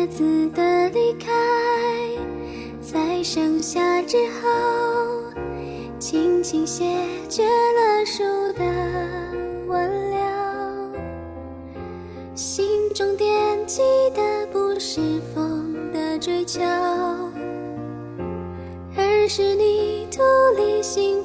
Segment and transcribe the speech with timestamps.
[0.00, 1.30] 叶子的离开，
[2.80, 4.48] 在盛夏之后，
[5.98, 6.86] 轻轻谢
[7.28, 8.22] 绝了树
[8.54, 8.64] 的
[9.66, 10.18] 挽留。
[12.34, 13.28] 心中惦
[13.66, 13.82] 记
[14.14, 15.02] 的不是
[15.34, 16.62] 风的追求，
[18.96, 20.22] 而是你独
[20.56, 21.19] 立心。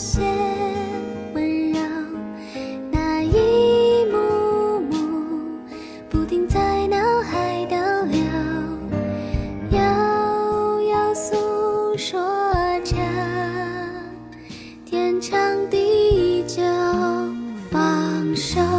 [0.00, 0.20] 些
[1.34, 1.80] 温柔
[2.88, 5.58] 那一幕幕
[6.08, 8.20] 不停在脑海倒流
[9.72, 11.34] 遥遥诉
[11.96, 12.20] 说
[12.84, 12.94] 着
[14.84, 15.36] 天长
[15.68, 16.62] 地久
[17.68, 18.77] 放手。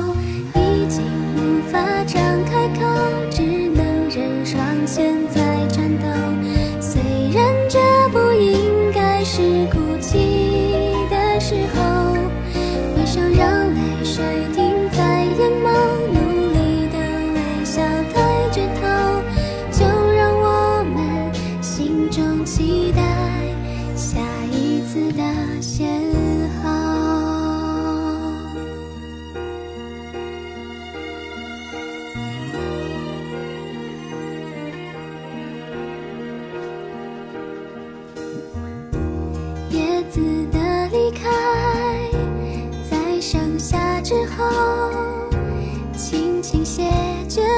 [46.70, 46.84] 写
[47.28, 47.49] 着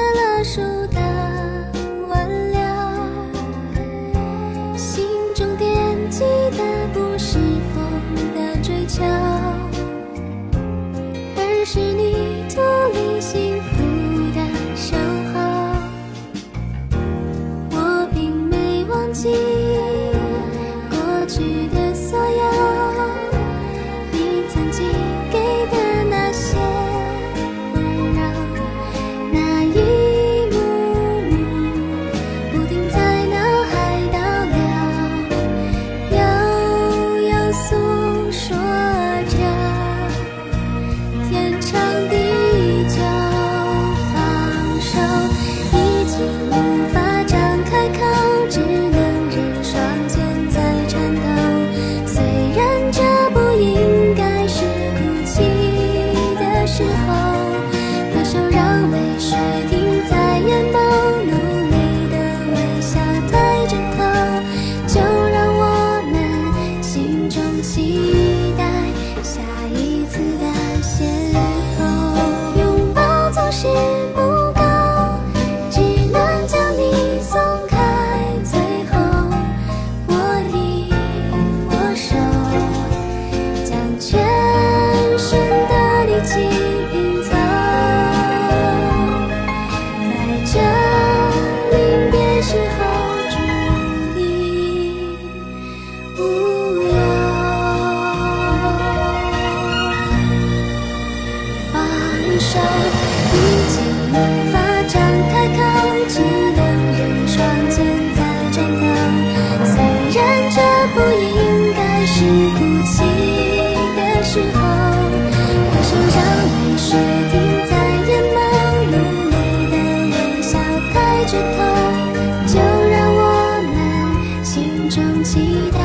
[124.91, 125.79] 中期待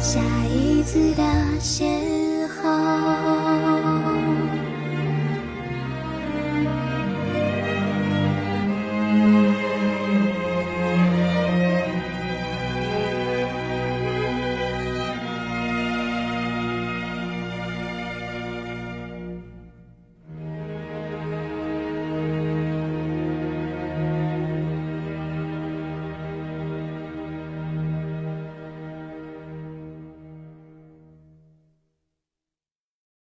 [0.00, 1.22] 下一次的
[1.60, 3.53] 邂逅